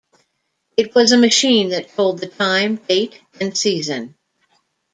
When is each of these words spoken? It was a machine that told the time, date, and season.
It 0.77 0.95
was 0.95 1.11
a 1.11 1.17
machine 1.19 1.69
that 1.69 1.89
told 1.89 2.17
the 2.17 2.25
time, 2.27 2.77
date, 2.77 3.21
and 3.39 3.55
season. 3.55 4.15